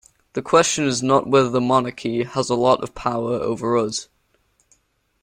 The 0.33 0.41
question 0.41 0.85
is 0.85 1.03
not 1.03 1.27
whether 1.27 1.47
the 1.47 1.61
monarchy 1.61 2.23
has 2.23 2.49
a 2.49 2.55
lot 2.55 2.81
of 2.83 2.95
power 2.95 3.33
over 3.33 3.77
us. 3.77 4.07